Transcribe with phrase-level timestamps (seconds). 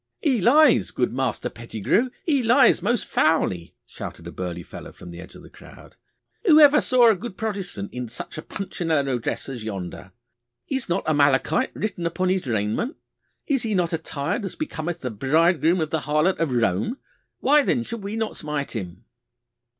[0.19, 5.19] 'He lies, good Master Pettigrue, he lies most foully,' shouted a burly fellow from the
[5.19, 5.95] edge of the crowd.
[6.47, 10.11] 'Who ever saw a good Protestant in such a Punchinello dress as yonder?
[10.67, 12.95] Is not Amalekite written upon his raiment?
[13.45, 16.97] Is he not attired as becometh the bridegroom of the harlot of Rome?
[17.37, 19.05] Why then should we not smite him?